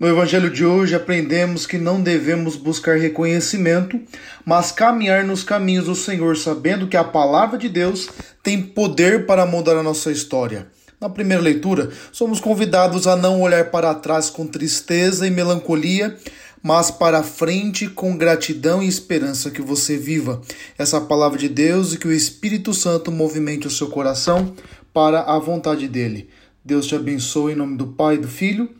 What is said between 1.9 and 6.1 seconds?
devemos buscar reconhecimento, mas caminhar nos caminhos do